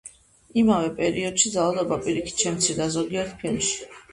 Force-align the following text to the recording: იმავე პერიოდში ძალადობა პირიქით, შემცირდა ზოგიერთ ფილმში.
იმავე 0.61 0.87
პერიოდში 0.99 1.51
ძალადობა 1.57 1.99
პირიქით, 2.07 2.45
შემცირდა 2.47 2.91
ზოგიერთ 2.99 3.39
ფილმში. 3.45 3.89